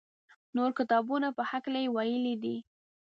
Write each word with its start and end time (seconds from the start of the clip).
نورو 0.55 0.73
کتابو 0.79 1.15
په 1.37 1.43
هکله 1.51 1.79
یې 1.83 1.89
ویلي 1.95 2.35
دي. 2.43 2.55